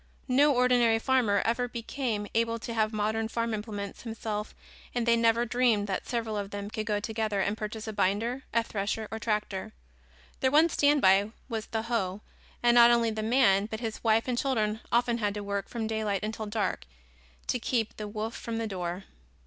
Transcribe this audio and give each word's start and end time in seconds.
No 0.27 0.51
ordinary 0.55 0.97
farmer 0.97 1.43
ever 1.45 1.67
became 1.67 2.25
able 2.33 2.57
to 2.57 2.73
have 2.73 2.91
modern 2.91 3.27
farm 3.27 3.53
implements 3.53 4.01
himself 4.01 4.55
and 4.95 5.05
they 5.05 5.15
never 5.15 5.45
dreamed 5.45 5.85
that 5.85 6.07
several 6.07 6.35
of 6.37 6.49
them 6.49 6.71
could 6.71 6.87
go 6.87 6.99
together 6.99 7.39
and 7.39 7.55
purchase 7.55 7.87
a 7.87 7.93
binder, 7.93 8.41
a 8.51 8.63
thresher 8.63 9.07
or 9.11 9.19
tractor. 9.19 9.73
Their 10.39 10.49
one 10.49 10.69
standby 10.69 11.29
was 11.47 11.67
the 11.67 11.83
hoe 11.83 12.21
and 12.63 12.73
not 12.73 12.89
only 12.89 13.11
the 13.11 13.21
man 13.21 13.67
but 13.67 13.79
his 13.79 14.03
wife 14.03 14.27
and 14.27 14.39
children 14.39 14.79
often 14.91 15.19
had 15.19 15.35
to 15.35 15.43
work 15.43 15.69
from 15.69 15.85
daylight 15.85 16.23
until 16.23 16.47
dark 16.47 16.85
to 17.45 17.59
keep 17.59 17.97
the 17.97 18.07
wolf 18.07 18.35
from 18.35 18.57
the 18.57 18.65
door. 18.65 19.03